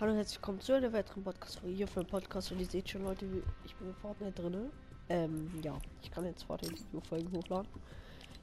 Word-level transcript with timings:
Hallo 0.00 0.10
und 0.10 0.16
herzlich 0.16 0.38
willkommen 0.38 0.60
zu 0.60 0.72
einer 0.72 0.92
weiteren 0.92 1.22
Podcast-Folge 1.22 1.76
hier 1.76 1.86
für 1.86 2.02
den 2.02 2.08
Podcast. 2.08 2.50
Und 2.50 2.58
ihr 2.58 2.66
seht 2.66 2.88
schon, 2.88 3.04
Leute, 3.04 3.26
ich 3.64 3.76
bin 3.76 3.86
in 3.86 3.94
Fortnite 3.94 4.42
drin. 4.42 4.68
Ähm, 5.08 5.48
ja, 5.62 5.78
ich 6.02 6.10
kann 6.10 6.24
jetzt 6.24 6.42
Fortnite 6.42 6.82
Folgen 7.08 7.30
hochladen. 7.30 7.68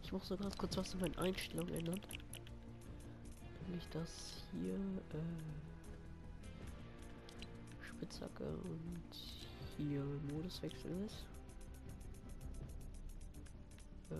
Ich 0.01 0.13
muss 0.13 0.29
so 0.29 0.37
ganz 0.37 0.57
kurz 0.57 0.77
was 0.77 0.93
in 0.93 1.01
meinen 1.01 1.17
Einstellungen 1.17 1.73
ändern. 1.73 1.99
Nämlich 3.67 3.85
das 3.89 4.45
hier, 4.53 4.75
äh, 4.75 5.17
Spitzhacke 7.85 8.45
und 8.45 9.03
hier 9.75 10.05
Moduswechsel 10.31 11.05
ist. 11.05 11.25
Äh, 14.09 14.15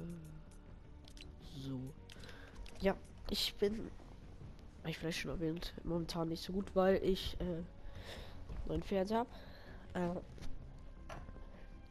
so. 1.62 1.80
Ja, 2.82 2.98
ich 3.30 3.56
bin 3.56 3.90
ich 4.90 4.98
vielleicht 4.98 5.20
schon 5.20 5.32
erwähnt, 5.32 5.74
momentan 5.84 6.30
nicht 6.30 6.44
so 6.44 6.54
gut, 6.54 6.76
weil 6.76 6.96
ich 7.04 7.38
äh, 7.40 7.62
neuen 8.68 8.82
Fernseher 8.82 9.20
habe. 9.20 9.30
Äh, 9.94 10.20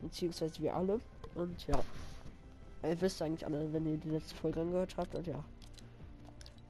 beziehungsweise 0.01 0.61
wir 0.61 0.75
alle. 0.75 1.01
Und 1.35 1.67
ja. 1.67 1.83
Ihr 2.83 3.01
wisst 3.01 3.21
eigentlich 3.21 3.45
alle, 3.45 3.73
wenn 3.73 3.87
ihr 3.87 3.99
die 3.99 4.11
letzte 4.11 4.35
Folge 4.35 4.61
angehört 4.61 4.95
habt. 4.97 5.15
Und 5.15 5.27
ja. 5.27 5.45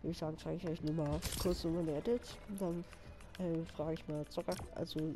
Würde 0.03 0.13
ich 0.13 0.19
sagen, 0.19 0.37
zeige 0.39 0.57
ich 0.57 0.69
euch 0.69 0.83
nur 0.83 0.95
mal 0.95 1.21
kurz 1.41 1.63
so 1.63 1.69
meine 1.69 1.97
Edits. 1.97 2.37
Und 2.49 2.61
dann 2.61 2.85
äh, 3.39 3.65
frage 3.77 3.95
ich 3.95 4.09
mal 4.09 4.27
Zocker, 4.27 4.55
also 4.75 5.15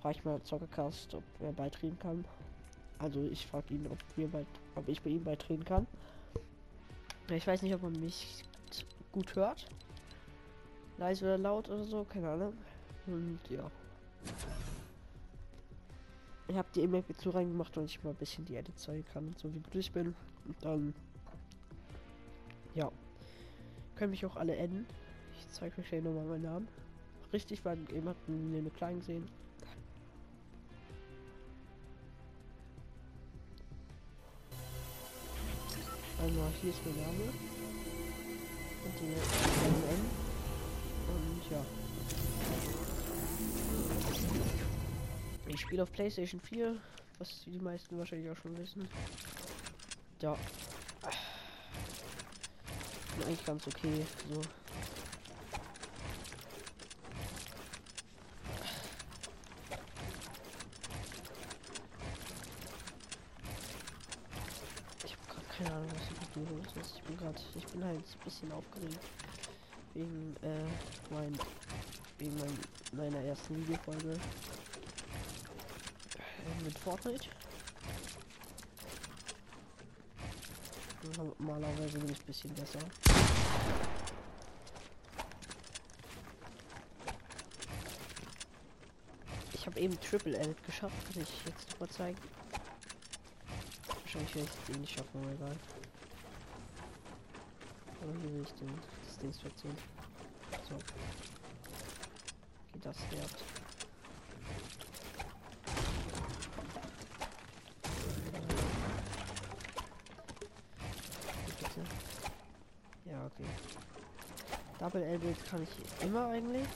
frage 0.00 0.18
ich 0.18 0.24
mal 0.24 0.42
Zockercast, 0.42 1.14
ob 1.14 1.24
er 1.40 1.52
beitreten 1.52 1.98
kann. 1.98 2.24
Also 2.98 3.22
ich 3.22 3.46
frage 3.46 3.74
ihn, 3.74 3.86
ob 3.90 3.98
wir 4.16 4.28
bei, 4.28 4.44
ob 4.74 4.86
ich 4.88 5.00
bei 5.00 5.10
ihm 5.10 5.24
beitreten 5.24 5.64
kann. 5.64 5.86
Ich 7.30 7.46
weiß 7.46 7.62
nicht, 7.62 7.74
ob 7.74 7.82
man 7.82 7.98
mich 7.98 8.44
gut 9.12 9.34
hört 9.34 9.66
leise 11.00 11.24
oder 11.24 11.38
laut 11.38 11.68
oder 11.68 11.82
so, 11.82 12.04
keine 12.04 12.28
Ahnung. 12.28 12.52
Und 13.06 13.40
ja. 13.48 13.68
Ich 16.46 16.56
habe 16.56 16.68
die 16.74 16.82
E-Mail 16.82 17.04
zu 17.16 17.30
reingemacht 17.30 17.76
und 17.78 17.86
ich 17.86 18.02
mal 18.04 18.10
ein 18.10 18.16
bisschen 18.16 18.44
die 18.44 18.56
Edit 18.56 18.78
zeigen 18.78 19.04
kann, 19.12 19.34
so 19.36 19.50
wie 19.52 19.78
ich 19.78 19.90
bin. 19.90 20.14
Und 20.46 20.64
dann. 20.64 20.94
Ja. 22.74 22.90
Können 23.96 24.10
mich 24.10 24.24
auch 24.26 24.36
alle 24.36 24.54
enden. 24.56 24.86
Ich 25.38 25.48
zeige 25.48 25.80
euch 25.80 25.88
hier 25.88 26.02
nochmal 26.02 26.24
meinen 26.24 26.42
Namen. 26.42 26.68
Richtig, 27.32 27.64
weil 27.64 27.78
jemanden 27.92 28.54
eine 28.56 28.70
klein 28.70 29.00
sehen. 29.00 29.26
Also 36.20 36.40
hier 36.60 36.70
ist 36.70 36.84
mein 36.84 36.96
Name. 36.96 37.24
Und 38.84 39.00
die 39.00 39.06
N. 39.06 40.19
Und 41.10 41.50
ja. 41.50 41.64
Ich 45.48 45.60
spiele 45.60 45.82
auf 45.82 45.92
PlayStation 45.92 46.40
4, 46.40 46.76
was 47.18 47.42
die 47.44 47.58
meisten 47.58 47.98
wahrscheinlich 47.98 48.30
auch 48.30 48.36
schon 48.36 48.56
wissen. 48.56 48.88
Ja. 50.20 50.36
Bin 53.16 53.26
eigentlich 53.26 53.44
ganz 53.44 53.66
okay. 53.66 54.06
So. 54.32 54.40
Ich 65.04 65.12
habe 65.12 65.26
gerade 65.28 65.46
keine 65.58 65.72
Ahnung, 65.74 65.90
was 65.94 66.02
ich 66.04 66.36
mit 66.36 66.48
los 66.48 66.86
ist. 66.86 66.96
Ich 66.96 67.02
bin 67.02 67.16
gerade, 67.16 67.40
ich 67.56 67.66
bin 67.66 67.84
halt 67.84 67.98
ein 67.98 68.24
bisschen 68.24 68.52
aufgeregt 68.52 69.00
wegen 69.94 70.36
äh, 70.42 70.64
mein 71.12 71.38
wegen 72.18 72.36
mein, 72.38 72.58
meiner 72.92 73.20
ersten 73.24 73.56
Videofolge 73.56 74.12
äh, 74.12 74.18
mit 76.64 76.78
Fortnite. 76.78 77.28
Normalerweise 81.16 81.98
bin 81.98 82.10
ich 82.10 82.20
ein 82.20 82.26
bisschen 82.26 82.54
besser. 82.54 82.78
Ich 89.54 89.66
habe 89.66 89.80
eben 89.80 89.98
Triple 90.00 90.36
L 90.36 90.54
geschafft, 90.66 90.94
kann 91.12 91.22
ich 91.22 91.44
jetzt 91.46 91.80
mal 91.80 91.88
zeigen. 91.88 92.18
Wahrscheinlich 94.02 94.34
werde 94.34 94.48
ich 94.48 94.68
es 94.68 94.76
eh 94.76 94.78
nicht 94.78 94.94
schaffen, 94.94 95.22
aber 95.22 95.32
egal. 95.32 95.56
Aber 98.02 98.12
hier 98.20 98.32
will 98.32 98.42
ich 98.42 98.52
den 98.54 98.68
Dienststation. 99.22 99.76
So. 100.68 100.74
Geht 102.72 102.84
das 102.84 102.96
wert. 103.10 103.44
Bitte. 111.58 111.84
Ja, 113.04 113.26
okay. 113.26 113.44
Double 114.78 115.02
Edit 115.02 115.44
kann 115.44 115.62
ich 115.62 116.04
immer 116.04 116.28
eigentlich. 116.28 116.66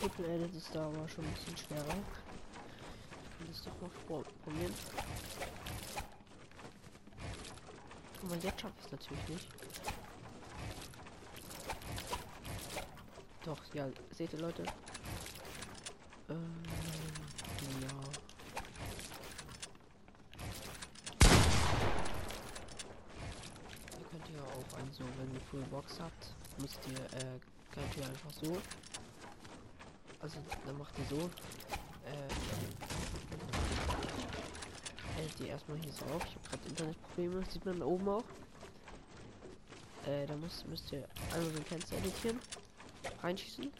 Triple 0.00 0.26
Edit 0.26 0.54
ist 0.54 0.74
da 0.74 0.86
aber 0.86 1.08
schon 1.08 1.24
ein 1.24 1.32
bisschen 1.34 1.56
schwerer. 1.56 1.96
Ich 3.40 3.48
das 3.48 3.64
doch 3.64 3.80
mal 3.80 4.22
probieren. 4.44 4.74
Aber 8.22 8.36
jetzt 8.36 8.60
schaffe 8.60 8.74
ich 8.78 8.86
es 8.86 8.92
natürlich 8.92 9.28
nicht. 9.28 9.65
Doch, 13.46 13.62
ja, 13.74 13.86
seht 14.10 14.32
ihr 14.32 14.40
Leute? 14.40 14.64
Ähm, 16.28 16.62
ja. 17.80 17.88
Ihr 23.92 24.06
könnt 24.10 24.28
ja 24.34 24.42
auch 24.42 24.78
also, 24.78 25.04
wenn 25.18 25.32
ihr 25.32 25.40
Full 25.48 25.62
Box 25.70 26.00
habt, 26.00 26.34
müsst 26.58 26.80
ihr, 26.90 26.98
äh, 27.20 27.38
könnt 27.70 27.96
ihr 27.96 28.04
einfach 28.04 28.32
so. 28.32 28.58
Also, 30.18 30.38
dann 30.66 30.78
macht 30.78 30.98
ihr 30.98 31.04
so. 31.16 31.30
Äh, 32.04 32.28
hält 35.14 35.38
die 35.38 35.46
erstmal 35.46 35.78
hier 35.78 35.92
so 35.92 36.04
auf. 36.06 36.24
Ich 36.24 36.34
habe 36.34 36.48
gerade 36.48 36.68
Internetprobleme, 36.68 37.44
sieht 37.48 37.64
man 37.64 37.78
da 37.78 37.86
oben 37.86 38.08
auch. 38.08 38.24
Äh, 40.04 40.26
da 40.26 40.34
muss, 40.34 40.64
müsst 40.64 40.90
ihr 40.90 41.06
einmal 41.32 41.52
so 41.52 41.58
ein 41.58 41.64
Fenster 41.64 41.96
editieren 41.98 42.40
reinschießen. 43.22 43.72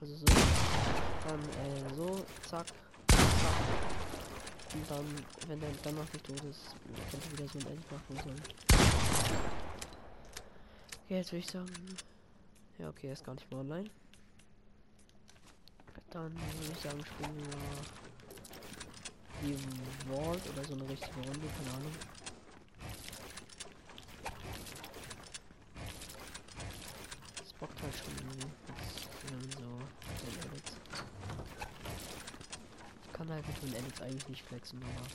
Also 0.00 0.14
so. 0.16 0.24
Dann 1.26 1.40
äh, 1.40 1.94
so, 1.94 2.24
zack, 2.48 2.66
zack. 3.08 3.18
Und 4.74 4.90
dann, 4.90 5.04
wenn 5.48 5.60
der 5.60 5.70
dann 5.82 5.94
noch 5.96 6.12
nicht 6.12 6.26
tot 6.26 6.42
ist, 6.44 6.74
könnt 7.10 7.24
ihr 7.24 7.32
wieder 7.32 7.48
so 7.48 7.58
ein 7.58 7.66
End 7.72 7.92
machen 7.92 8.16
sollen. 8.22 8.42
Okay, 11.04 11.16
jetzt 11.16 11.32
würde 11.32 11.44
ich 11.44 11.50
sagen. 11.50 11.72
Ja, 12.78 12.88
okay, 12.90 13.08
er 13.08 13.14
ist 13.14 13.24
gar 13.24 13.34
nicht 13.34 13.50
mehr 13.50 13.60
online. 13.60 13.90
Dann 16.10 16.32
würde 16.32 16.72
ich 16.72 16.78
sagen, 16.80 17.04
spielen 17.04 17.36
wir 17.36 17.46
die 19.42 19.56
Vault 20.08 20.42
oder 20.50 20.64
so 20.64 20.74
eine 20.74 20.88
richtige 20.88 21.14
Runde, 21.16 21.48
keine 21.56 21.76
Ahnung. 21.76 21.92
Schon 27.96 28.12
irgendwie. 28.16 28.46
Jetzt, 28.68 29.08
so 29.52 29.66
den 30.26 30.50
Edits. 30.50 30.72
Ich 33.04 33.12
kann 33.12 33.28
halt 33.28 33.46
mit 33.46 33.62
den 33.62 33.74
Edits 33.74 34.00
eigentlich 34.00 34.28
nicht 34.28 34.44
flexen, 34.46 34.82
aber. 34.82 35.06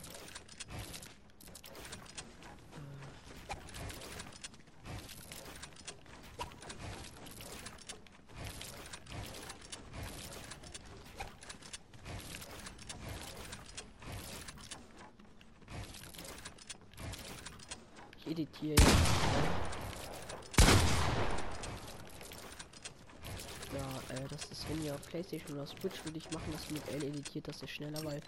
Ich 18.26 18.32
editiere 18.32 18.76
jetzt. 18.80 19.14
Äh, 24.34 24.46
das 24.50 24.66
ihr 24.84 24.94
auf 24.94 25.02
Playstation 25.08 25.58
oder 25.58 25.68
Switch 25.68 26.04
würde 26.06 26.18
ich 26.18 26.30
machen, 26.32 26.52
dass 26.52 26.70
mit 26.70 26.88
L 26.90 27.04
editiert, 27.04 27.48
das 27.48 27.62
ist 27.62 27.72
schneller, 27.72 28.04
weil 28.04 28.22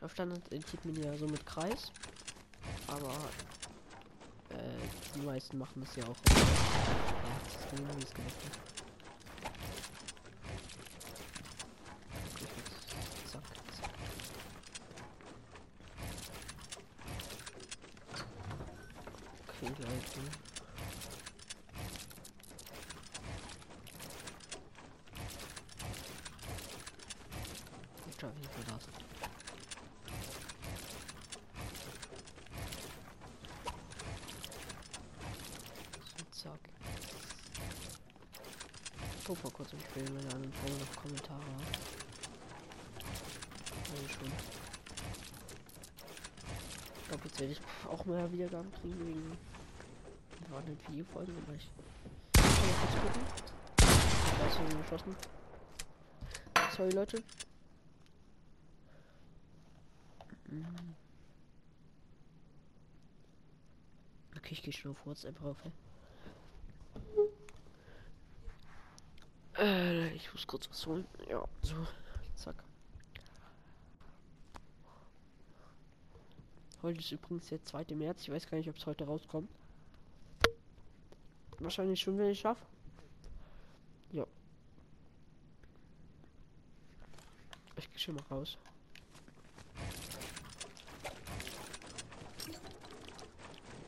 auf 0.00 0.12
Standard 0.12 0.52
editiert 0.52 0.84
man 0.84 1.02
ja 1.02 1.16
so 1.16 1.26
mit 1.26 1.44
Kreis. 1.46 1.90
Aber 2.86 3.12
äh, 4.50 4.56
die 5.14 5.22
meisten 5.22 5.58
machen 5.58 5.80
das 5.84 5.96
ja 5.96 6.04
auch. 6.04 6.16
Ja, 6.28 6.34
das 7.44 7.54
ist 7.54 7.70
genau 7.70 7.96
wie 7.96 8.02
es 8.02 8.14
gemacht 8.14 8.34
Zack, 13.30 13.42
zack. 13.72 13.90
Okay, 19.48 19.72
Leute. 19.78 20.44
Zack. 36.44 36.60
Guck 39.26 39.42
mal 39.42 39.50
kurz 39.50 39.72
im 39.72 39.80
Spiel, 39.80 40.04
wenn 40.04 40.28
ihr 40.28 40.34
einen 40.34 40.52
Folge 40.52 40.76
noch 40.78 40.96
Kommentare 41.02 41.40
habt. 41.40 41.78
Also 43.90 44.08
schon. 44.08 44.32
Ich 47.00 47.08
glaube, 47.08 47.24
jetzt 47.24 47.40
werde 47.40 47.52
ich 47.52 47.60
auch 47.88 48.04
mehr 48.04 48.30
Wiedergaben 48.44 48.72
kriegen 48.72 49.06
wegen 49.06 49.38
waren 50.50 50.64
nicht 50.66 50.90
Videofolgen, 50.90 51.34
aber 51.36 51.54
ich. 51.54 51.70
Da 52.34 52.42
ist 54.46 54.58
jemand 54.58 54.82
geschossen. 54.82 55.16
Sorry, 56.76 56.90
Leute. 56.90 57.22
Mhm. 60.48 60.94
Okay, 64.36 64.52
ich 64.52 64.62
gehe 64.62 64.72
schon 64.72 64.90
auf 64.90 65.06
WhatsApp 65.06 65.42
rauf. 65.42 65.56
Äh, 69.56 70.08
ich 70.10 70.30
muss 70.32 70.46
kurz 70.46 70.68
was 70.68 70.86
holen. 70.86 71.06
Ja, 71.28 71.42
so. 71.62 71.86
Zack. 72.36 72.62
Heute 76.84 77.00
ist 77.00 77.12
übrigens 77.12 77.48
der 77.48 77.64
2. 77.64 77.94
März. 77.94 78.20
Ich 78.20 78.30
weiß 78.30 78.46
gar 78.46 78.58
nicht, 78.58 78.68
ob 78.68 78.76
es 78.76 78.84
heute 78.84 79.06
rauskommt. 79.06 79.48
Wahrscheinlich 81.58 81.98
schon, 81.98 82.18
wenn 82.18 82.28
ich 82.28 82.40
schaffe. 82.40 82.62
Ja. 84.12 84.26
Ich 87.78 87.88
gehe 87.88 87.98
schon 87.98 88.16
mal 88.16 88.24
raus. 88.30 88.58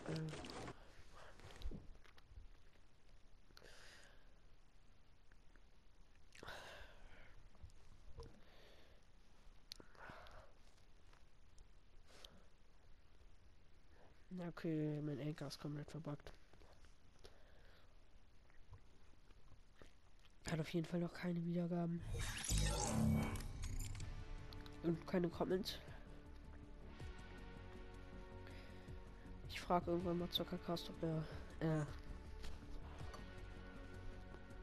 Ähm. 0.08 0.45
Okay, 14.66 15.00
mein 15.00 15.20
Anker 15.20 15.46
ist 15.46 15.60
komplett 15.60 15.88
verbuggt. 15.88 16.32
Hat 20.50 20.58
auf 20.58 20.68
jeden 20.70 20.84
Fall 20.84 20.98
noch 20.98 21.12
keine 21.12 21.44
Wiedergaben. 21.44 22.02
Und 24.82 25.06
keine 25.06 25.28
Comments. 25.28 25.78
Ich 29.50 29.60
frage 29.60 29.92
irgendwann 29.92 30.18
mal 30.18 30.30
Zuckercast, 30.30 30.90
ob 30.90 31.00
er 31.00 31.24
äh, 31.60 31.84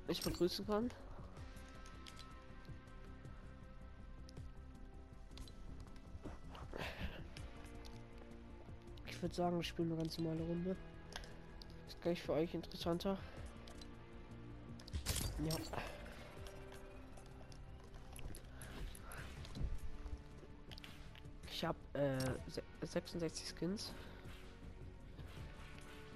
mich 0.10 0.22
begrüßen 0.22 0.68
kann. 0.68 0.92
Würde 9.34 9.50
sagen, 9.50 9.60
ich 9.62 9.68
spiele 9.68 9.88
eine 9.90 9.98
ganz 9.98 10.18
normale 10.18 10.44
Runde. 10.44 10.76
Ist 11.88 12.02
gleich 12.02 12.22
für 12.22 12.34
euch 12.34 12.54
interessanter. 12.54 13.18
Ja. 15.40 15.56
Ich 21.52 21.66
habe 21.66 21.78
äh, 21.94 22.86
66 22.86 23.48
Skins. 23.58 23.92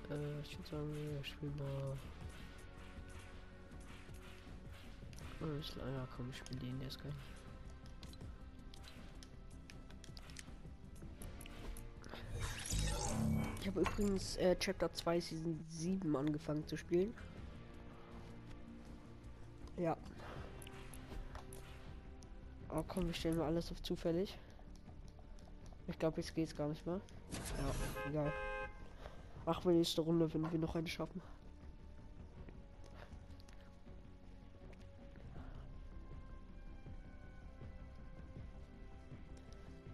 Äh, 0.09 0.41
ich 0.41 0.57
würde 0.59 0.69
sagen, 0.69 0.95
wir 0.95 1.23
spielen 1.23 1.57
mal. 1.57 1.97
Oh, 5.41 5.59
ich, 5.59 5.75
ja, 5.75 6.07
komm, 6.15 6.29
ich 6.31 6.37
spiele 6.37 6.59
den, 6.59 6.79
der 6.79 6.87
ist 6.87 7.01
geil. 7.01 7.13
Ich 13.67 13.75
habe 13.75 13.81
übrigens 13.81 14.37
äh, 14.37 14.55
Chapter 14.57 14.93
2 14.93 15.19
Season 15.19 15.65
7 15.67 16.15
angefangen 16.15 16.65
zu 16.65 16.77
spielen. 16.77 17.13
Ja. 19.75 19.97
Oh 22.69 22.81
komm, 22.87 23.07
wir 23.07 23.13
stellen 23.13 23.37
mal 23.37 23.47
alles 23.47 23.69
auf 23.69 23.81
zufällig. 23.81 24.37
Ich 25.89 25.99
glaube, 25.99 26.21
jetzt 26.21 26.33
geht's 26.33 26.55
gar 26.55 26.69
nicht 26.69 26.85
mehr. 26.85 27.01
Ja, 27.57 28.09
egal. 28.09 28.33
Machen 29.45 29.65
wir 29.65 29.73
nächste 29.73 29.99
Runde, 29.99 30.33
wenn 30.33 30.49
wir 30.49 30.59
noch 30.59 30.73
eine 30.73 30.87
schaffen. 30.87 31.21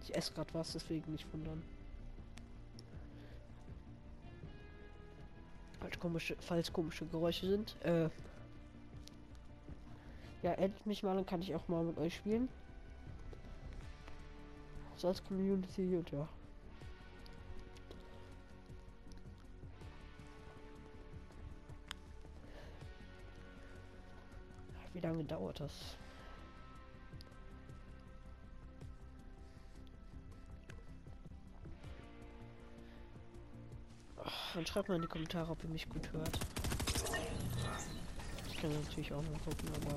Ich 0.00 0.14
esse 0.14 0.32
gerade 0.32 0.54
was, 0.54 0.74
deswegen 0.74 1.10
nicht 1.10 1.26
wundern. 1.32 1.60
Falls 5.84 5.98
komische, 6.00 6.34
falls 6.40 6.72
komische 6.72 7.04
Geräusche 7.04 7.46
sind, 7.46 7.76
äh, 7.82 8.08
ja, 10.42 10.52
endlich 10.52 10.86
mich 10.86 11.02
mal, 11.02 11.14
dann 11.14 11.26
kann 11.26 11.42
ich 11.42 11.54
auch 11.54 11.68
mal 11.68 11.84
mit 11.84 11.98
euch 11.98 12.14
spielen. 12.14 12.48
So 14.96 15.08
als 15.08 15.22
Community 15.22 15.94
und 15.94 16.10
ja. 16.10 16.26
Wie 24.94 25.00
lange 25.00 25.24
dauert 25.24 25.60
das? 25.60 25.98
Dann 34.54 34.64
schreibt 34.66 34.88
mal 34.88 34.94
in 34.94 35.02
die 35.02 35.08
Kommentare, 35.08 35.50
ob 35.50 35.64
ihr 35.64 35.70
mich 35.70 35.88
gut 35.88 36.12
hört. 36.12 36.38
Ich 38.48 38.56
kann 38.56 38.70
natürlich 38.70 39.12
auch 39.12 39.22
mal 39.22 39.38
gucken, 39.44 39.68
aber 39.82 39.96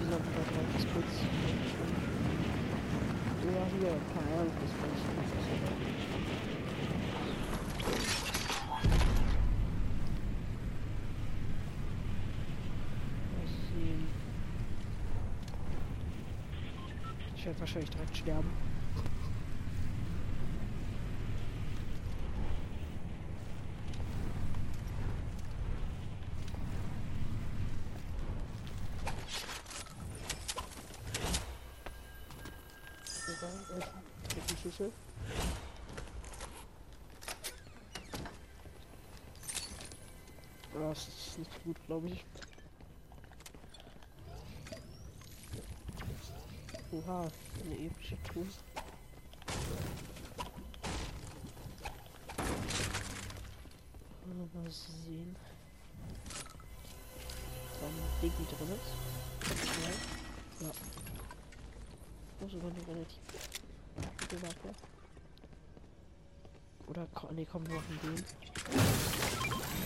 noch 0.00 0.18
mal 0.18 0.44
ganz 0.72 0.86
kurz. 0.92 1.12
Ja, 3.44 3.62
hier, 3.78 3.94
keine 4.14 4.40
Ahnung, 4.40 4.54
das 4.60 4.72
war 4.80 4.88
ich 4.94 5.02
Ich 17.34 17.46
werde 17.46 17.58
wahrscheinlich 17.60 17.90
direkt 17.90 18.16
sterben. 18.16 18.50
Schüssel. 34.62 34.92
Das 40.72 41.08
ist 41.08 41.38
nicht 41.38 41.64
gut, 41.64 41.76
glaube 41.92 42.08
ich. 42.08 42.24
Oha, 46.90 47.28
eine 47.64 47.74
epische 47.86 48.16
Truhe. 48.22 48.46
Mal 54.54 54.70
sehen. 54.70 55.36
Dann 57.80 57.90
Digi 58.22 58.44
drin 58.44 58.68
ist. 58.72 58.92
auch 62.42 62.50
sogar 62.50 62.70
eine 62.70 62.86
relativ 62.86 63.22
gute 64.20 64.42
Waffe. 64.42 64.74
Oder 66.86 67.06
nee, 67.32 67.46
komm, 67.50 67.66
wir 67.66 67.76
machen 67.76 68.00
den. 68.02 69.81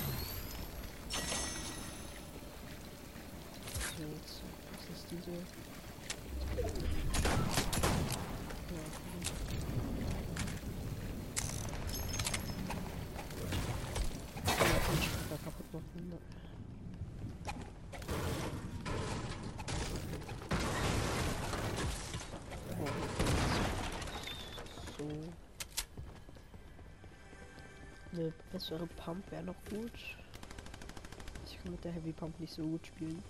Was 3.99 4.05
ist 4.95 5.07
diese? 5.11 5.31
Ja, 5.31 5.39
da 15.31 15.37
kaputt 15.43 15.73
machen. 15.73 16.13
So. 24.99 25.05
Eine 28.13 28.33
bessere 28.53 28.87
Pump 28.89 29.31
wäre 29.31 29.43
noch 29.45 29.55
gut. 29.71 29.91
Ich 31.47 31.59
kann 31.63 31.73
mit 31.73 31.83
der 31.83 31.93
Heavy 31.93 32.13
Pump 32.13 32.39
nicht 32.39 32.53
so 32.53 32.63
gut 32.63 32.87
spielen. 32.87 33.23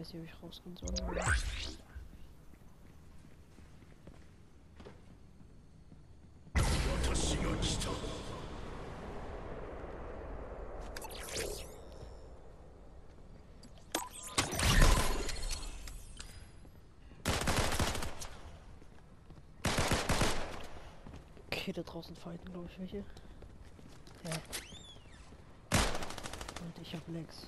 Weiß 0.00 0.14
nicht, 0.14 0.22
ob 0.22 0.28
ich 0.28 0.42
rausgehen 0.42 0.76
soll. 0.76 0.88
Okay, 21.46 21.72
da 21.72 21.82
draußen 21.82 22.16
fighten, 22.16 22.50
glaube 22.50 22.68
ich, 22.72 22.80
welche. 22.80 22.96
Ja. 22.96 24.30
Und 26.62 26.78
ich 26.80 26.94
hab 26.94 27.06
nix. 27.08 27.46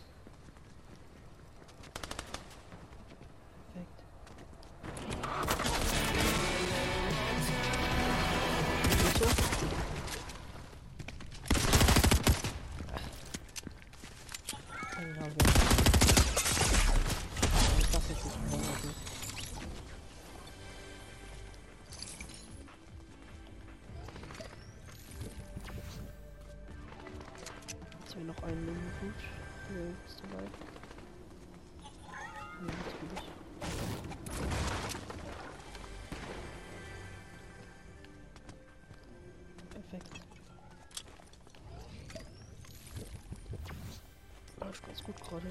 Läuft 44.73 44.87
ganz 44.87 45.03
gut 45.03 45.21
gerade. 45.21 45.47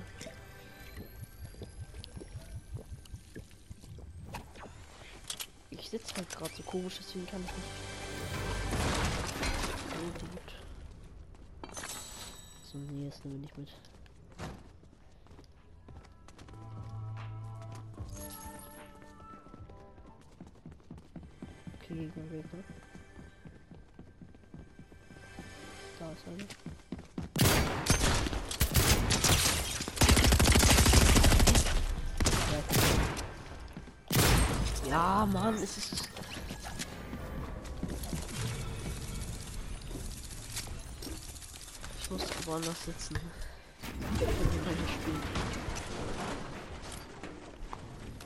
Ich 5.70 5.90
sitze 5.92 6.16
halt 6.16 6.30
gerade 6.32 6.52
so 6.56 6.64
komisch, 6.64 6.96
deswegen 6.98 7.28
kann 7.28 7.46
ich 7.46 7.52
nicht. 7.56 7.68
So 9.92 10.26
gut. 10.26 10.56
So, 12.64 12.78
nee, 12.80 13.12
nehmen 13.24 13.36
wir 13.36 13.42
nicht 13.42 13.58
mit. 13.60 13.70
Mann, 35.62 35.64
es 35.64 35.78
ist. 35.78 36.10
Ich 42.02 42.10
musste 42.10 42.48
woanders 42.48 42.86
sitzen. 42.86 43.16
Ich 44.14 44.20
kann. 44.20 44.78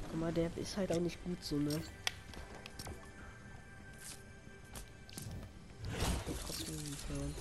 Guck 0.09 0.19
mal, 0.19 0.31
der 0.31 0.55
ist 0.57 0.77
halt 0.77 0.91
auch 0.93 0.99
nicht 0.99 1.21
gut 1.23 1.43
so, 1.43 1.57
ne? 1.57 1.81
Ich 5.91 6.25
bin 6.25 6.35
trotzdem 6.39 6.75
verloren. 7.07 7.35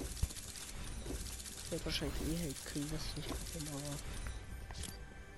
Ich 1.65 1.71
werde 1.71 1.85
wahrscheinlich 1.85 2.21
eh 2.23 2.49
Hate 2.49 2.61
kriegen, 2.65 2.91
das 2.91 3.05
ist 3.05 3.17
nicht 3.17 3.29
gut, 3.29 3.69
aber. 3.69 3.97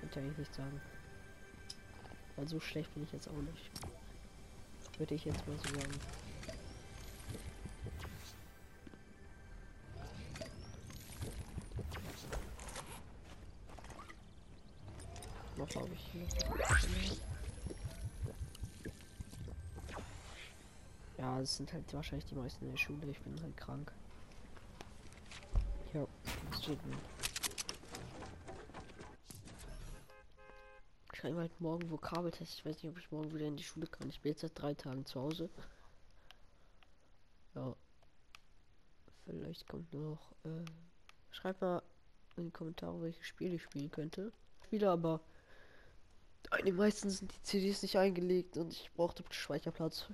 Könnte 0.00 0.20
eigentlich 0.20 0.38
nicht 0.38 0.54
sagen. 0.54 0.80
Weil 2.36 2.48
so 2.48 2.60
schlecht 2.60 2.92
bin 2.94 3.04
ich 3.04 3.12
jetzt 3.12 3.28
auch 3.28 3.42
nicht. 3.42 3.70
Würde 4.98 5.14
ich 5.14 5.24
jetzt 5.26 5.46
mal 5.46 5.56
so 5.58 5.74
sagen. 5.74 6.00
Noch 15.56 15.74
habe 15.74 15.88
ich 15.92 16.12
hier. 16.12 16.26
Ja, 21.18 21.40
es 21.40 21.56
sind 21.56 21.72
halt 21.72 21.92
wahrscheinlich 21.92 22.26
die 22.26 22.34
meisten 22.34 22.64
in 22.64 22.70
der 22.70 22.78
Schule. 22.78 23.06
Ich 23.10 23.20
bin 23.20 23.40
halt 23.42 23.56
krank. 23.56 23.92
Ja, 25.92 26.06
deswegen. 26.52 27.15
Schreibe 31.26 31.40
halt 31.40 31.60
morgen 31.60 31.90
Vokabeltest. 31.90 32.54
Ich 32.54 32.64
weiß 32.64 32.76
nicht, 32.76 32.92
ob 32.92 32.98
ich 32.98 33.10
morgen 33.10 33.34
wieder 33.34 33.46
in 33.46 33.56
die 33.56 33.64
Schule 33.64 33.88
kann. 33.88 34.08
Ich 34.08 34.20
bin 34.20 34.30
jetzt 34.30 34.42
seit 34.42 34.52
drei 34.54 34.74
Tagen 34.74 35.04
zu 35.06 35.20
Hause. 35.20 35.50
Ja. 37.56 37.74
Vielleicht 39.24 39.66
kommt 39.66 39.92
noch. 39.92 40.20
Äh, 40.44 40.64
schreibt 41.32 41.62
mal 41.62 41.82
in 42.36 42.44
die 42.44 42.50
Kommentare, 42.52 43.02
welche 43.02 43.24
Spiele 43.24 43.56
ich 43.56 43.62
spielen 43.64 43.90
könnte. 43.90 44.32
Spiele 44.66 44.88
aber. 44.88 45.20
Den 46.64 46.76
meisten 46.76 47.10
sind 47.10 47.34
die 47.34 47.42
CDs 47.42 47.82
nicht 47.82 47.98
eingelegt 47.98 48.56
und 48.56 48.72
ich 48.72 48.88
brauchte 48.94 49.24
Speicherplatz. 49.30 50.06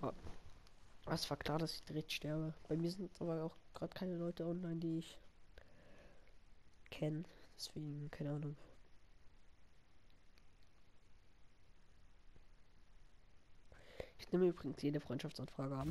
Ja. 0.00 0.14
Es 1.10 1.28
war 1.28 1.36
klar, 1.36 1.58
dass 1.58 1.74
ich 1.74 1.82
direkt 1.82 2.10
sterbe. 2.10 2.54
Bei 2.70 2.76
mir 2.76 2.90
sind 2.90 3.10
aber 3.20 3.44
auch 3.44 3.56
gerade 3.74 3.92
keine 3.92 4.16
Leute 4.16 4.46
online, 4.46 4.80
die 4.80 5.00
ich 5.00 5.18
kenne. 6.90 7.24
Deswegen, 7.58 8.10
keine 8.10 8.30
Ahnung. 8.30 8.56
Ich 14.30 14.32
nehme 14.32 14.46
übrigens 14.46 14.80
jede 14.80 15.00
Freundschaftsanfrage 15.00 15.74
an. 15.74 15.90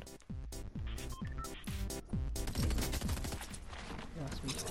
Ja, 4.16 4.26
ist 4.46 4.66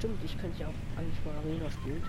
Stimmt, 0.00 0.24
ich 0.24 0.38
könnte 0.38 0.58
ja 0.62 0.66
auch 0.66 0.72
eigentlich 0.96 1.24
mal 1.26 1.36
Arena 1.36 1.70
spielen. 1.70 2.02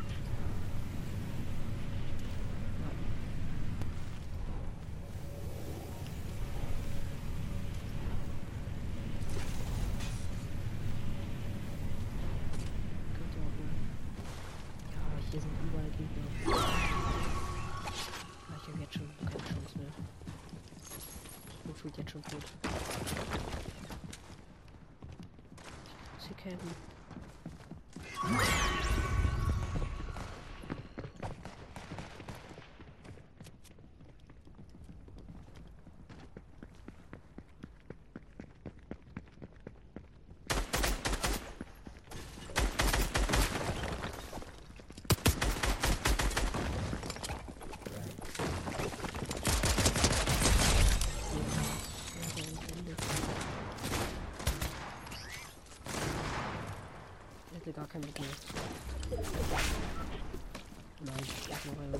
Könnte 13.14 13.38
auch 13.40 13.56
mal. 13.60 13.76
Ja, 14.94 15.00
hier 15.30 15.42
sind 15.42 15.52
überall 15.68 15.90
Gegner. 15.90 16.28
Ja, 18.48 18.56
ich 18.56 18.68
habe 18.70 18.80
jetzt 18.80 18.94
schon 18.94 19.10
keine 19.20 19.32
Chance 19.32 19.78
mehr. 19.78 19.92
Mir 21.66 21.76
fühlt 21.76 21.98
jetzt 21.98 22.12
schon 22.12 22.24
tot. 22.24 22.46
Sie 26.20 26.34
kämpfen. 26.42 26.72
Ich 57.54 57.68
hätte 57.68 57.74
gar 57.74 57.88
kein 57.88 58.02
Mittel. 58.02 58.26
Nein, 61.02 61.16
ich 61.20 61.50
mach 61.50 61.66
noch 61.66 61.80
eine. 61.80 61.98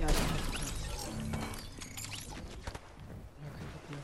Ja, 0.00 0.06
ich 0.08 0.16
hab 0.16 0.30
Ja, 3.40 3.48
kein 3.50 3.68
Problem. 3.72 4.00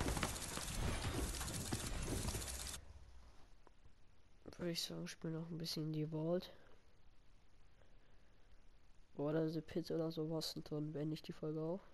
Würde 4.67 4.73
ich 4.73 4.83
sagen, 4.83 5.07
spiel 5.07 5.31
noch 5.31 5.49
ein 5.49 5.59
bisschen 5.59 5.93
die 5.93 6.11
Vault. 6.11 6.53
Oder 9.17 9.49
The 9.49 9.61
Pit 9.61 9.93
oder 9.93 10.11
sowas 10.11 10.57
und 10.57 10.73
dann 10.73 10.93
beende 10.93 11.15
ich 11.15 11.23
die 11.23 11.33
Folge 11.33 11.61
auch. 11.61 11.85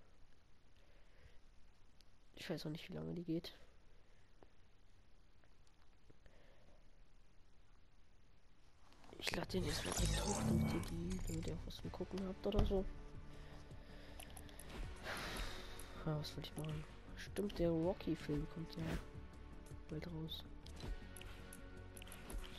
Ich 2.34 2.48
weiß 2.48 2.64
auch 2.64 2.70
nicht, 2.70 2.88
wie 2.88 2.94
lange 2.94 3.12
die 3.12 3.24
geht. 3.24 3.52
Ich 9.18 9.36
lade 9.36 9.48
den 9.48 9.66
jetzt 9.66 9.84
mal 9.84 9.92
direkt 9.92 10.24
hoch, 10.24 10.38
damit 10.38 10.72
ihr 10.72 10.80
die, 10.80 11.20
damit 11.28 11.46
ihr 11.48 11.52
auch 11.52 11.66
was 11.66 11.76
zum 11.76 11.92
Gucken 11.92 12.26
habt 12.26 12.46
oder 12.46 12.64
so. 12.64 12.86
Ja, 16.06 16.18
was 16.18 16.34
wollte 16.34 16.48
ich 16.50 16.56
machen? 16.56 16.84
Stimmt, 17.16 17.58
der 17.58 17.68
Rocky-Film 17.68 18.46
kommt 18.54 18.74
ja 18.76 18.98
bald 19.90 20.06
raus. 20.06 20.42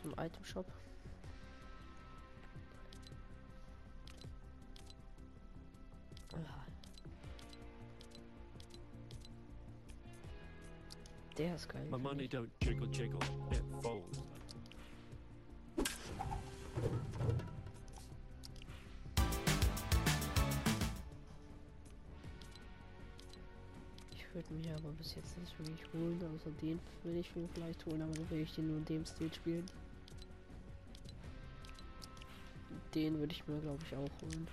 Zum 0.04 0.12
Item 0.20 0.44
Shop. 0.44 0.66
Ah. 6.34 6.66
Der 11.38 11.56
ist 11.56 11.70
geil. 11.70 11.88
My 11.90 11.98
money 11.98 12.28
don't 12.28 12.50
jiggle 12.62 12.86
jiggle, 12.92 13.18
it 13.52 13.64
folds. 13.82 14.22
Ich 24.12 24.36
würde 24.36 24.54
mir 24.56 24.76
aber 24.76 24.90
bis 24.98 25.16
jetzt 25.16 25.38
nicht 25.38 25.58
wirklich 25.60 25.94
holen, 25.94 26.20
außer 26.36 26.52
den 26.62 26.78
will 27.04 27.16
ich 27.16 27.34
mir 27.38 27.48
vielleicht 27.54 27.86
holen, 27.86 28.02
aber 28.02 28.12
dann 28.12 28.30
will 28.32 28.42
ich 28.42 28.54
den 28.54 28.68
nur 28.68 28.80
in 28.80 28.86
dem 28.86 29.06
Stil 29.06 29.34
spielen. 29.34 29.66
Den 32.94 33.18
würde 33.20 33.34
ich 33.34 33.48
mir 33.48 33.60
glaube 33.60 33.84
ich 33.86 33.96
auch 33.96 34.22
holen. 34.22 34.48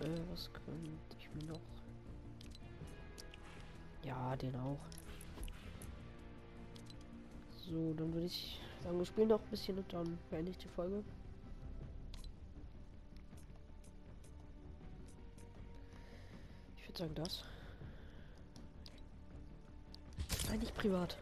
Äh, 0.00 0.20
was 0.30 0.48
könnte 0.52 1.16
ich 1.18 1.28
mir 1.34 1.52
noch? 1.52 1.60
Ja, 4.04 4.36
den 4.36 4.54
auch. 4.56 4.78
So, 7.68 7.94
dann 7.94 8.12
würde 8.12 8.26
ich 8.26 8.60
sagen, 8.82 8.98
wir 8.98 9.06
spielen 9.06 9.28
noch 9.28 9.40
ein 9.40 9.50
bisschen 9.50 9.78
und 9.78 9.92
dann 9.92 10.18
beende 10.30 10.50
ich 10.50 10.58
die 10.58 10.68
Folge. 10.68 11.04
Ich 16.76 16.88
würde 16.88 16.98
sagen, 16.98 17.14
das. 17.14 17.44
Nicht 20.58 20.74
privat. 20.74 21.16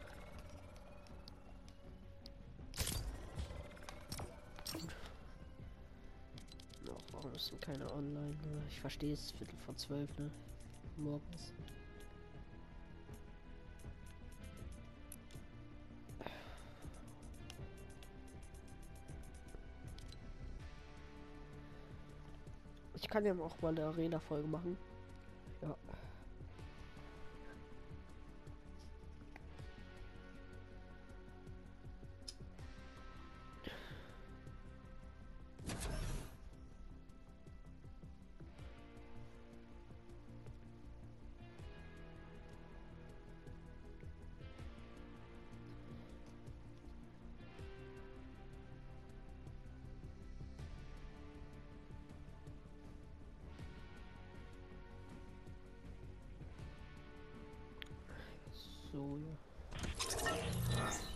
Denn 7.39 7.61
keine 7.61 7.93
online? 7.93 8.31
Ne? 8.31 8.63
Ich 8.69 8.81
verstehe 8.81 9.13
es, 9.13 9.31
Viertel 9.31 9.57
vor 9.65 9.77
zwölf, 9.77 10.11
ne? 10.19 10.29
Morgens. 10.97 11.53
Ich 22.95 23.09
kann 23.09 23.25
ja 23.25 23.33
auch 23.39 23.63
mal 23.63 23.69
eine 23.69 23.85
Arena-Folge 23.85 24.49
machen. 24.49 24.77
Ja. 25.63 25.77
So. 58.99 59.21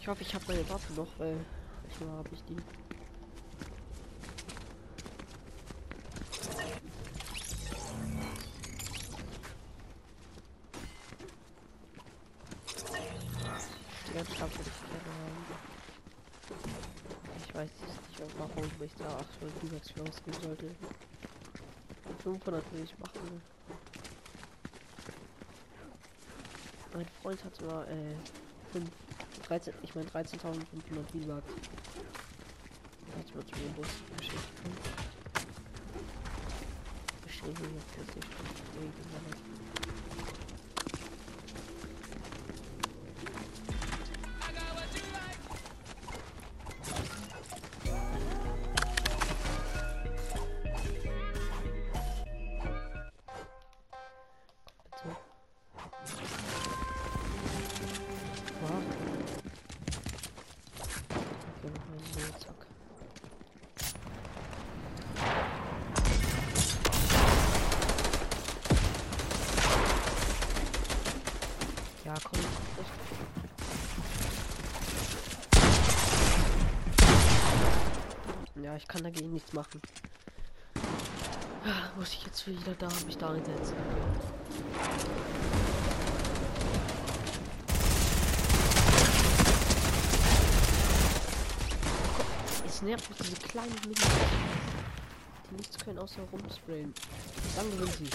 Ich 0.00 0.06
hoffe, 0.06 0.22
ich 0.22 0.32
habe 0.32 0.44
meine 0.46 0.70
Waffe 0.70 0.92
noch, 0.92 1.08
weil 1.18 1.36
ich 1.90 2.00
habe 2.00 2.28
ich 2.32 2.42
die. 2.44 2.56
Ich 17.38 17.54
weiß 17.54 17.70
nicht, 17.70 18.38
warum 18.38 18.64
ich 18.84 18.94
da 18.94 19.06
800 19.06 19.62
Ducats 19.62 19.90
für 19.90 20.02
ausgeben 20.02 20.36
sollte. 20.40 20.70
500 22.22 22.72
will 22.72 22.84
ich 22.84 22.98
machen. 23.00 23.42
Mein 27.02 27.10
Freund 27.20 27.44
hat 27.44 27.60
mal 27.62 27.84
äh, 27.88 28.14
5, 28.72 28.88
13, 29.48 29.74
ich 29.82 29.92
meine 29.96 30.08
13.500 30.08 30.54
D-Mark. 31.12 31.42
Hat 33.18 33.34
mir 33.34 33.44
zum 33.44 33.74
Bus 33.74 33.88
geschickt. 34.18 34.52
Geschrieben 37.26 37.56
hier 37.58 37.68
Ich 78.76 78.88
kann 78.88 79.02
dagegen 79.02 79.32
nichts 79.32 79.52
machen. 79.52 79.80
Ah, 81.64 81.90
muss 81.96 82.12
ich 82.12 82.24
jetzt 82.24 82.46
wieder 82.46 82.74
da 82.78 82.88
mich 83.06 83.16
da 83.16 83.30
einsetzen. 83.30 83.76
Es 92.66 92.82
nervt 92.82 93.08
mich 93.10 93.18
diese 93.18 93.48
kleinen 93.48 93.74
Mini 93.82 93.94
die 95.52 95.56
nichts 95.56 95.78
können 95.78 95.98
außer 95.98 96.22
rumsprayen. 96.32 96.94
Dann 97.56 97.70
gewinnen 97.70 97.92
sie. 97.98 98.08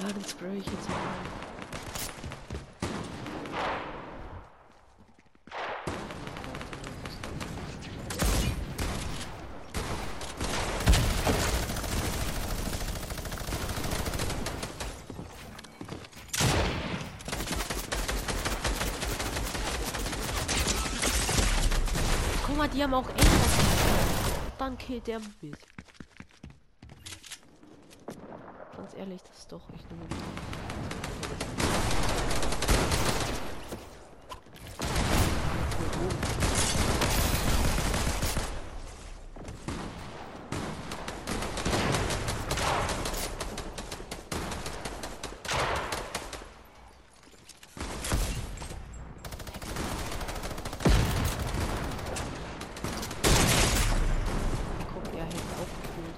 Ja, 0.00 0.12
den 0.12 0.24
spray 0.24 0.58
ich 0.58 0.66
jetzt 0.66 0.88
mal. 0.88 0.98
Guck 22.46 22.56
mal, 22.56 22.67
die 22.78 22.84
haben 22.84 22.94
auch 22.94 23.08
Aim. 23.08 23.16
Dann 24.56 24.78
killt 24.78 25.08
der 25.08 25.18
mich. 25.18 25.56
Ganz 28.76 28.94
ehrlich, 28.94 29.20
das 29.24 29.38
ist 29.38 29.50
doch 29.50 29.68
echt 29.74 29.90
nur. 29.90 30.06
Guck, 54.94 55.14
er 55.14 55.24
hätte 55.24 55.36
auch 55.36 55.72
gekillt. 55.82 56.16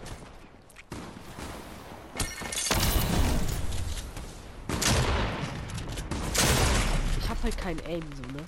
Ich 7.18 7.28
hab 7.28 7.39
halt 7.50 7.58
kein 7.58 7.78
Aim, 7.86 8.02
so, 8.14 8.22
ne? 8.32 8.44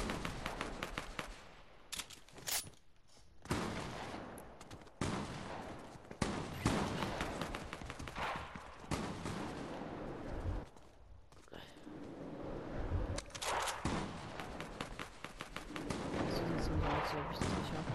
So 16.30 16.36
sieht's 16.46 16.68
nicht 16.68 16.86
aus, 16.86 17.10
so 17.10 17.16
hab 17.16 17.32
ich 17.32 17.38
das 17.38 17.48
nicht 17.48 17.72
hab. 17.72 17.86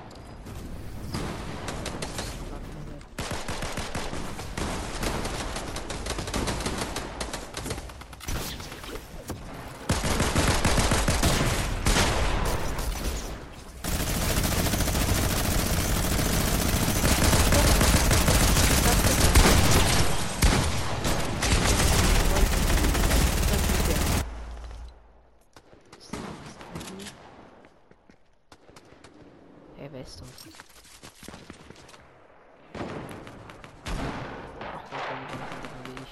Sag 2.50 2.62
mal 2.62 2.84
nicht. 2.94 3.08
Hey, 29.80 29.90
wer 29.92 30.02
ist 30.02 30.20
das? 30.20 30.28
Ach, 34.60 34.84
da 34.90 34.98
kommt 34.98 35.32
ein 35.32 35.42
anderer 35.42 35.82
Weg. 35.86 36.10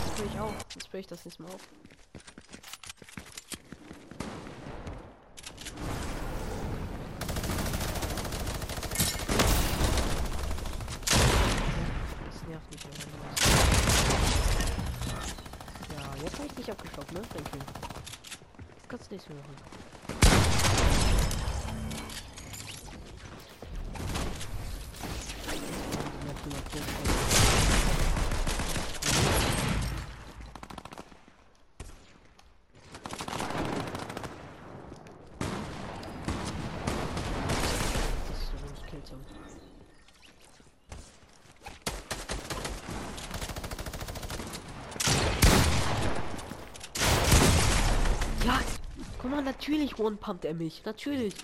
Das 0.00 0.18
will 0.18 0.26
ich 0.32 0.40
auch. 0.40 0.52
Jetzt 0.74 0.92
will 0.92 0.97
ich 0.97 0.97
das 1.10 1.24
nicht 1.24 1.40
mehr 1.40 1.48
auf. 1.48 1.60
Das 12.26 12.48
nervt 12.48 12.70
mich 12.70 12.84
nicht. 12.84 13.08
Ja, 15.94 16.22
jetzt 16.22 16.34
habe 16.38 16.46
ich 16.46 16.54
dich 16.54 16.70
abgeschockt, 16.70 17.12
ne? 17.12 17.20
Danke. 17.32 17.58
Jetzt 18.76 18.88
kannst 18.88 19.10
du 19.10 19.14
nichts 19.14 19.28
mehr 19.28 19.38
machen. 19.38 19.56
Die 26.20 26.26
Map 26.26 26.46
nur 26.46 26.62
kurz 26.70 26.84
Das 38.28 38.38
ist 38.38 38.50
so 38.50 38.56
ein 38.56 38.90
Killzone. 38.90 39.24
Ja, 48.44 48.60
natürlich 49.42 49.98
one-pumpt 49.98 50.44
er 50.44 50.54
mich. 50.54 50.82
Natürlich. 50.84 51.34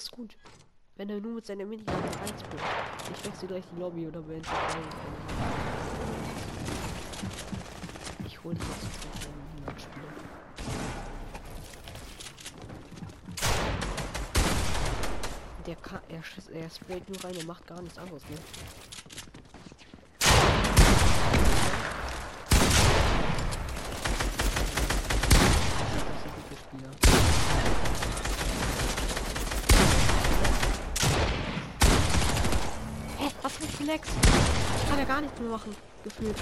ist 0.00 0.10
gut. 0.10 0.36
Wenn 0.96 1.10
er 1.10 1.20
nur 1.20 1.34
mit 1.34 1.46
seiner 1.46 1.66
Minigun 1.66 1.94
eins 1.94 2.42
bin. 2.42 2.60
Ich 3.14 3.26
wechsle 3.26 3.48
gleich 3.48 3.64
die 3.74 3.80
Lobby 3.80 4.06
oder 4.06 4.26
wenn 4.26 4.42
Ich 8.26 8.42
hole 8.42 8.54
die 8.54 8.60
jetzt. 8.60 9.00
Der 15.66 15.76
kann, 15.76 16.00
er, 16.08 16.22
er 16.54 16.70
sprayt 16.70 17.08
nur 17.08 17.22
rein, 17.22 17.36
er 17.36 17.44
macht 17.44 17.66
gar 17.66 17.82
nichts 17.82 17.98
anderes 17.98 18.22
mehr. 18.28 18.38
gar 35.20 35.26
nichts 35.26 35.40
mehr 35.40 35.50
machen, 35.50 35.76
gefühlt. 36.02 36.36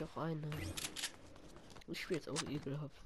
ich 0.00 0.06
auch 0.06 0.16
eine. 0.16 0.40
Ich 1.88 2.00
spiele 2.00 2.20
jetzt 2.20 2.28
auch 2.28 2.42
ekelhaft. 2.48 3.02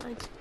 I. 0.00 0.31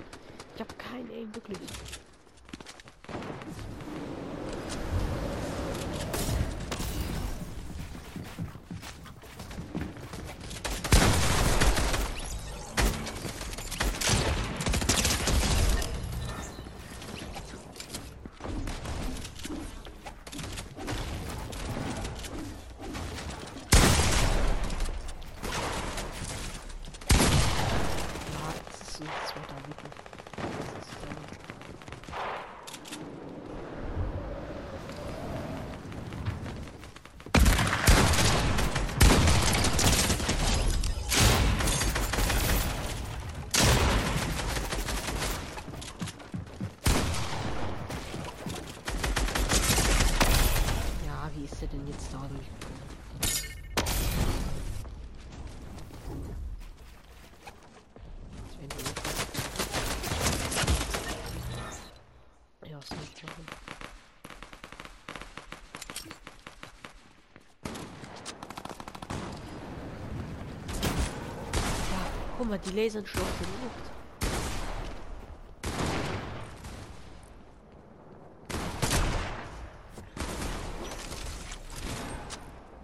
wir 72.52 72.58
die 72.58 72.72
Lasern 72.72 73.06
schon 73.06 73.22
genug. 73.22 73.72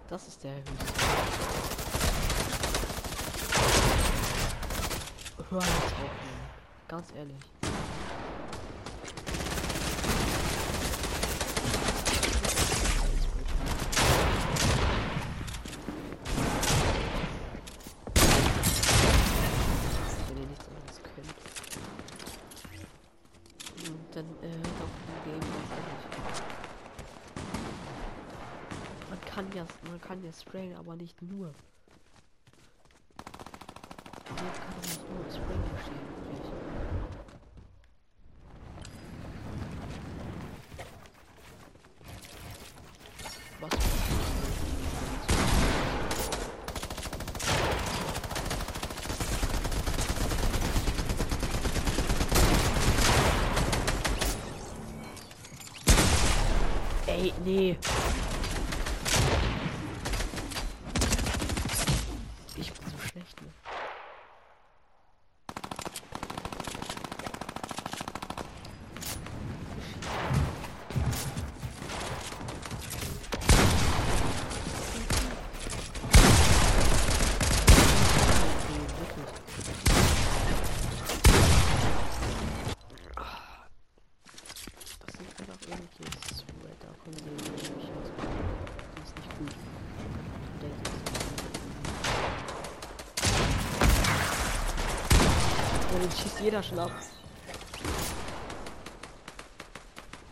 Das 0.08 0.26
ist 0.26 0.42
der 0.42 0.52
Höhe. 0.52 0.62
Hör 5.50 5.60
jetzt 5.60 5.70
auf, 5.70 6.10
Ganz 6.88 7.12
ehrlich. 7.14 7.57
ja, 29.58 29.68
man 29.82 30.00
kann 30.00 30.22
ja 30.22 30.32
sprayen, 30.32 30.76
aber 30.76 30.96
nicht 30.96 31.20
nur. 31.22 31.56
Nicht 96.50 96.70
gut. 96.72 96.88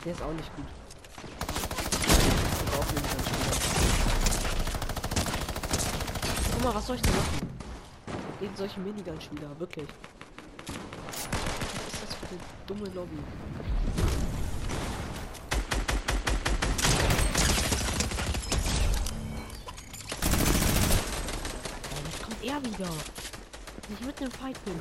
Das 0.04 0.14
ist 0.14 0.22
auch 0.22 0.32
nicht 0.32 0.56
gut. 0.56 0.64
Guck 6.52 6.64
mal, 6.64 6.74
was 6.74 6.86
soll 6.86 6.96
ich 6.96 7.02
denn 7.02 7.16
machen? 7.16 7.50
Gegen 8.40 8.56
solche 8.56 8.80
Minigun-Spieler, 8.80 9.58
wirklich. 9.58 9.88
Was 11.06 11.16
ist 11.92 12.02
das 12.02 12.14
für 12.14 12.26
eine 12.28 12.38
dumme 12.66 12.88
Lobby? 12.94 13.18
Oh, 21.90 21.98
jetzt 22.04 22.22
kommt 22.22 22.42
er 22.42 22.64
wieder. 22.64 22.90
Wenn 23.88 23.96
ich 23.98 24.06
mitten 24.06 24.24
im 24.24 24.30
Fight 24.30 24.64
bin. 24.64 24.80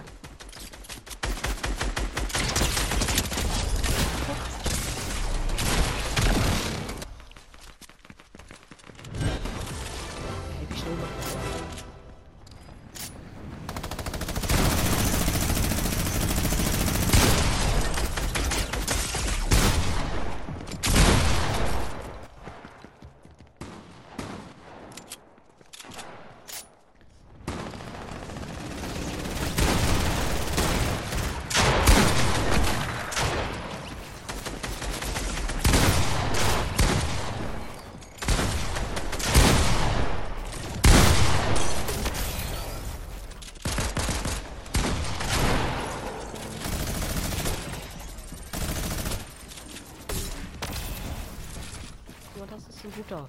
Guter. 52.95 53.27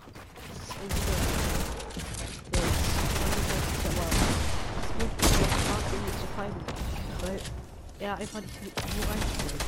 Das 0.49 0.59
ist 0.63 0.75
ein 0.77 0.89
guter. 0.89 1.17
Der 2.53 2.63
ist 2.63 2.79
aber 3.87 4.07
es 4.07 4.21
ist 4.85 4.95
gut, 4.95 5.11
irgendwie 5.93 6.15
zu 6.21 6.27
fighten. 6.37 6.63
Weil 7.23 7.41
er 7.99 8.13
einfach 8.17 8.41
nicht 8.41 8.63
nur 8.63 9.07
reinspielt. 9.09 9.65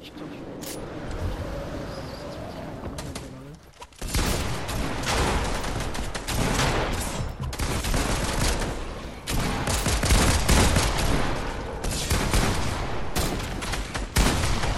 Ich 0.00 0.14
glaube, 0.14 0.32
ich 0.32 0.40
werde. 0.40 0.52
Das 1.90 2.22
wird 2.22 2.32
sich 2.32 2.54
halt 2.54 2.76
anhören, 2.82 3.26
oder? 3.28 3.52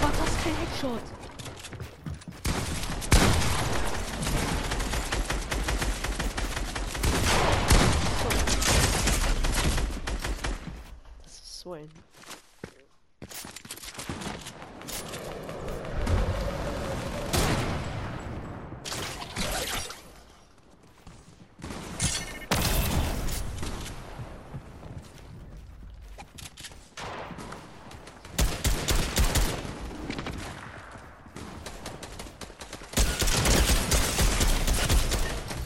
War 0.00 0.12
das 0.18 0.32
kein 0.42 0.56
Headshot? 0.56 1.06
Das 11.22 11.32
ist 11.32 11.60
so 11.60 11.72
ein. 11.74 11.90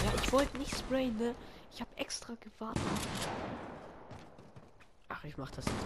Ja, 0.05 0.11
ich 0.21 0.84
sprayen, 0.95 1.17
ne? 1.17 1.35
Ich 1.73 1.81
habe 1.81 1.91
extra 1.97 2.35
gewartet. 2.35 2.83
Ach, 5.09 5.25
ich 5.25 5.37
mach 5.37 5.51
das 5.51 5.65
nicht. 5.67 5.77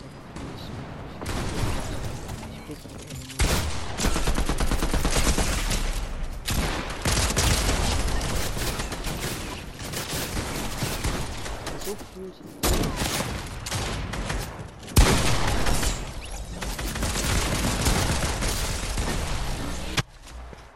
Ich 2.53 2.68
einfach 2.68 2.90
nur. 2.90 2.99
So 11.87 11.97
fühlt. 12.12 12.35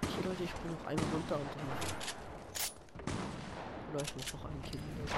Okay, 0.03 0.23
Leute, 0.25 0.43
ich 0.43 0.53
bin 0.53 0.73
noch 0.73 0.87
einmal 0.87 1.05
runter 1.13 1.37
und 1.37 1.49
dann. 1.55 2.32
Oder 3.95 4.03
ich 4.05 4.17
muss 4.17 4.33
noch 4.33 4.45
einen 4.47 4.63
killen. 4.63 4.83
Leute. 5.01 5.13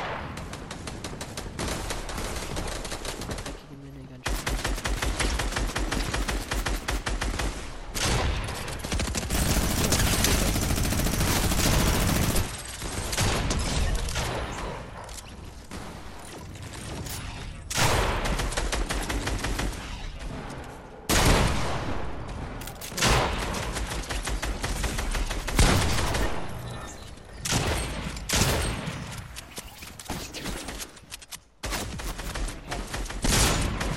Dreckige 3.45 3.77
Minigun 3.85 4.20
spielen. 4.25 4.55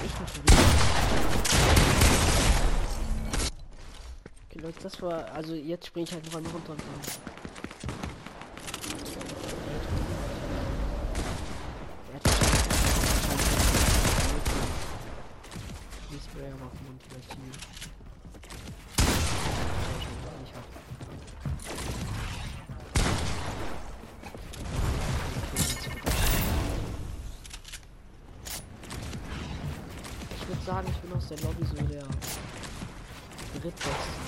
Ich 0.06 0.14
mach 0.20 0.28
schon 0.30 0.44
wieder. 0.44 0.58
Okay, 4.58 4.66
Leute, 4.66 4.80
das 4.82 5.02
war. 5.02 5.32
Also 5.32 5.54
jetzt 5.54 5.88
springe 5.88 6.06
ich 6.08 6.14
halt 6.14 6.26
noch 6.26 6.36
einmal 6.36 6.52
runter 6.52 6.72
und 6.72 6.80
dann. 6.80 6.88
Die 30.50 30.66
sagen, 30.66 30.88
ich 30.90 30.98
bin 30.98 31.14
aus 31.14 31.28
der 31.28 31.38
Lobby 31.42 31.66
so 31.66 31.76
der 31.76 32.04
drittbeste. 33.62 34.27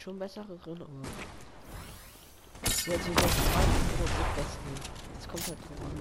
Sind 0.00 0.04
schon 0.04 0.18
bessere. 0.18 0.46
Jetzt 0.48 0.66
wir 0.66 0.74
zweiten 2.96 3.26
oder 3.92 4.08
drittbesten. 4.16 4.72
Es 5.18 5.28
kommt 5.28 5.46
halt 5.46 5.58
drauf 5.60 5.80
an. 5.84 5.92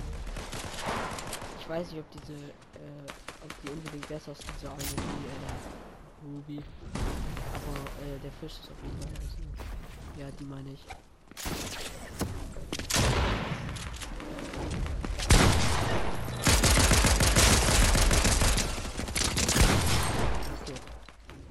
Ich 1.59 1.67
weiß 1.67 1.91
nicht, 1.91 1.99
ob 1.99 2.09
diese, 2.11 2.33
äh, 2.33 3.43
ob 3.43 3.61
die 3.61 3.69
unbedingt 3.69 4.07
besser 4.07 4.31
ist, 4.31 4.45
diese 4.55 4.71
eine, 4.71 4.79
die, 4.79 4.93
äh, 4.95 5.51
Ruby. 6.23 6.63
Aber, 7.53 7.79
äh, 8.05 8.19
der 8.23 8.31
Fisch 8.39 8.53
ist 8.53 8.71
auf 8.71 8.77
jeden 8.83 9.01
Fall 9.01 9.11
besser. 9.11 9.37
Ja, 10.17 10.31
die 10.39 10.45
meine 10.45 10.71
ich. 10.71 10.85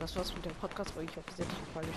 das 0.08 0.16
war's 0.16 0.34
mit 0.34 0.46
dem 0.46 0.54
Podcast, 0.54 0.96
weil 0.96 1.04
ich 1.04 1.10
hoffe, 1.10 1.28
es 1.36 1.40
hat 1.40 1.52
euch 1.52 1.58
gefallen. 1.66 1.88